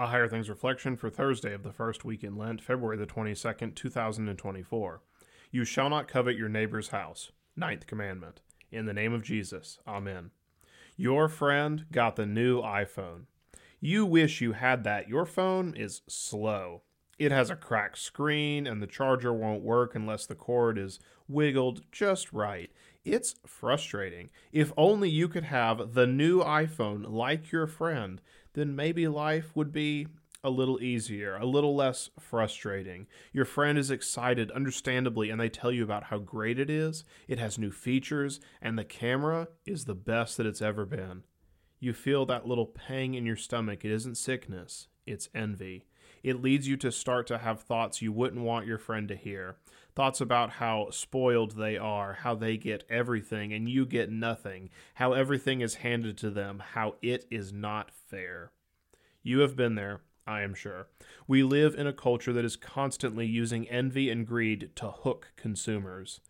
[0.00, 3.74] A Higher Things Reflection for Thursday of the first week in Lent, February the 22nd,
[3.74, 5.02] 2024.
[5.50, 7.32] You shall not covet your neighbor's house.
[7.54, 8.40] Ninth commandment.
[8.72, 9.78] In the name of Jesus.
[9.86, 10.30] Amen.
[10.96, 13.26] Your friend got the new iPhone.
[13.78, 15.10] You wish you had that.
[15.10, 16.80] Your phone is slow.
[17.18, 20.98] It has a cracked screen, and the charger won't work unless the cord is
[21.28, 22.70] wiggled just right.
[23.04, 24.30] It's frustrating.
[24.50, 28.22] If only you could have the new iPhone like your friend,
[28.54, 30.06] then maybe life would be
[30.42, 33.06] a little easier, a little less frustrating.
[33.32, 37.04] Your friend is excited, understandably, and they tell you about how great it is.
[37.28, 41.24] It has new features, and the camera is the best that it's ever been.
[41.78, 43.84] You feel that little pang in your stomach.
[43.84, 45.84] It isn't sickness, it's envy
[46.22, 49.56] it leads you to start to have thoughts you wouldn't want your friend to hear.
[49.94, 55.12] Thoughts about how spoiled they are, how they get everything and you get nothing, how
[55.12, 58.52] everything is handed to them, how it is not fair.
[59.22, 60.88] You have been there, I am sure.
[61.26, 66.20] We live in a culture that is constantly using envy and greed to hook consumers.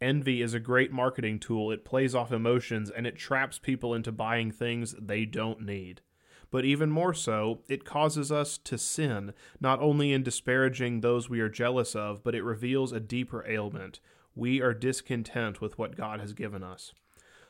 [0.00, 1.70] Envy is a great marketing tool.
[1.70, 6.00] It plays off emotions and it traps people into buying things they don't need
[6.54, 11.40] but even more so, it causes us to sin, not only in disparaging those we
[11.40, 13.98] are jealous of, but it reveals a deeper ailment.
[14.36, 16.92] We are discontent with what God has given us.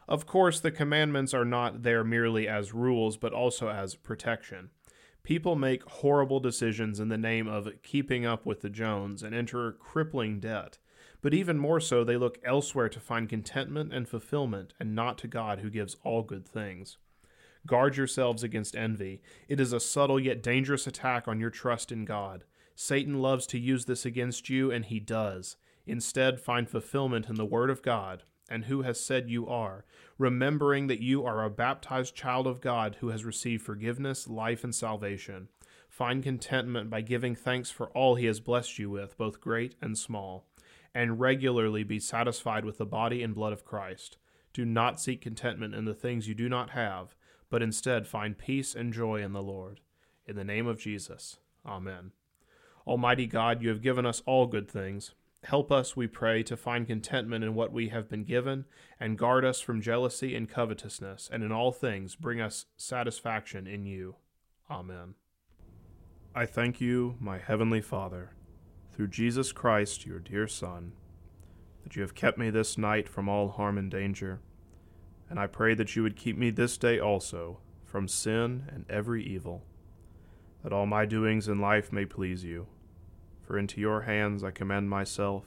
[0.09, 4.71] Of course, the commandments are not there merely as rules, but also as protection.
[5.23, 9.73] People make horrible decisions in the name of keeping up with the Jones and enter
[9.73, 10.79] crippling debt.
[11.21, 15.29] But even more so, they look elsewhere to find contentment and fulfillment, and not to
[15.29, 16.97] God who gives all good things.
[17.67, 19.23] Guard yourselves against envy.
[19.49, 22.45] It is a subtle yet dangerous attack on your trust in God.
[22.75, 25.57] Satan loves to use this against you, and he does.
[25.87, 29.85] Instead, find fulfillment in the Word of God and who has said you are,
[30.19, 34.75] remembering that you are a baptized child of God who has received forgiveness, life, and
[34.75, 35.49] salvation.
[35.89, 39.97] Find contentment by giving thanks for all he has blessed you with, both great and
[39.97, 40.47] small,
[40.95, 44.19] and regularly be satisfied with the body and blood of Christ.
[44.53, 47.15] Do not seek contentment in the things you do not have
[47.51, 49.81] but instead find peace and joy in the Lord.
[50.27, 51.39] In the name of Jesus.
[51.67, 52.13] Amen.
[52.87, 55.15] Almighty God, you have given us all good things.
[55.45, 58.65] Help us, we pray, to find contentment in what we have been given,
[58.99, 63.85] and guard us from jealousy and covetousness, and in all things bring us satisfaction in
[63.85, 64.17] you.
[64.71, 65.15] Amen.
[66.35, 68.33] I thank you, my heavenly Father,
[68.91, 70.93] through Jesus Christ, your dear Son,
[71.83, 74.41] that you have kept me this night from all harm and danger
[75.35, 79.21] and I pray that you would keep me this day also from sin and every
[79.25, 79.65] evil,
[80.63, 82.69] that all my doings in life may please you.
[83.43, 85.47] For into your hands I commend myself,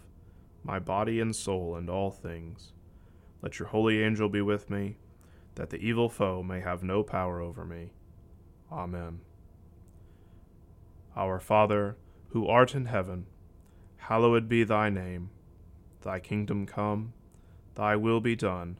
[0.62, 2.74] my body and soul, and all things.
[3.42, 4.98] Let your holy angel be with me,
[5.56, 7.94] that the evil foe may have no power over me.
[8.70, 9.22] Amen.
[11.16, 11.96] Our Father,
[12.32, 13.26] who art in heaven,
[13.96, 15.30] hallowed be thy name.
[16.02, 17.14] Thy kingdom come,
[17.76, 18.80] thy will be done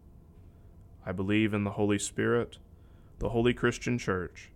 [1.05, 2.57] I believe in the Holy Spirit,
[3.19, 4.51] the holy Christian Church,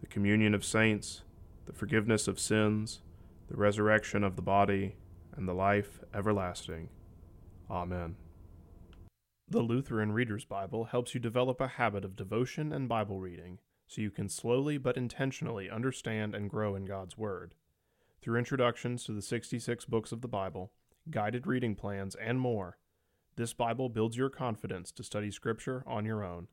[0.00, 1.22] the communion of saints,
[1.66, 3.00] the forgiveness of sins,
[3.48, 4.96] the resurrection of the body,
[5.36, 6.88] and the life everlasting.
[7.70, 8.16] Amen.
[9.48, 14.00] The Lutheran Reader's Bible helps you develop a habit of devotion and Bible reading so
[14.00, 17.54] you can slowly but intentionally understand and grow in God's Word.
[18.22, 20.70] Through introductions to the 66 books of the Bible,
[21.10, 22.78] guided reading plans, and more,
[23.36, 26.48] this Bible builds your confidence to study Scripture on your own.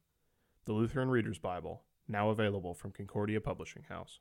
[0.65, 4.19] The Lutheran Reader's Bible, now available from Concordia Publishing House.